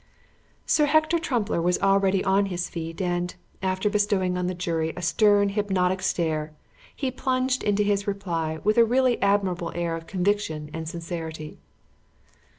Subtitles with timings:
[0.65, 5.01] Sir Hector Trumpler was already on his feet and, after bestowing on the jury a
[5.03, 6.53] stern hypnotic stare,
[6.95, 11.59] he plunged into his reply with a really admirable air of conviction and sincerity.